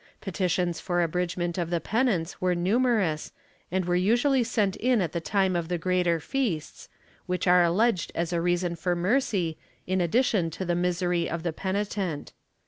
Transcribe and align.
Petitions 0.19 0.79
for 0.79 1.03
abridgement 1.03 1.59
of 1.59 1.69
the 1.69 1.79
penance 1.79 2.41
were 2.41 2.55
numerous 2.55 3.31
and 3.71 3.85
were 3.85 3.93
usually 3.95 4.43
sent 4.43 4.75
in 4.77 4.99
at 4.99 5.11
the 5.11 5.21
time 5.21 5.55
of 5.55 5.67
the 5.67 5.77
greater 5.77 6.19
feasts, 6.19 6.89
which 7.27 7.45
are 7.45 7.61
alleged 7.63 8.11
as 8.15 8.33
a 8.33 8.41
reason 8.41 8.75
for 8.75 8.95
mercy, 8.95 9.59
in 9.85 10.01
addition 10.01 10.49
to 10.49 10.65
the 10.65 10.73
misery 10.73 11.29
of 11.29 11.43
the 11.43 11.53
penitent. 11.53 12.33